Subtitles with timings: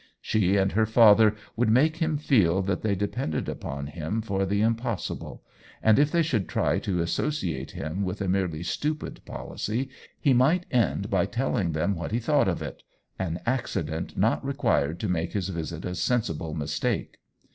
[0.19, 4.59] She and her father would make him feel that they depended upon him for the
[4.61, 5.43] impossible,
[5.79, 10.33] and if they should try to associ ate him with a merely stupid policy he
[10.33, 12.81] might end by telling them what he thought of it—
[13.19, 17.19] an accident not required to make his visit a sensible mistake.